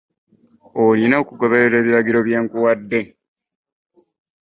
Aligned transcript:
Olina 0.83 1.15
okugoberera 1.23 1.75
ebiragiro 1.79 2.19
bye 2.25 2.37
nkuwade. 2.43 3.01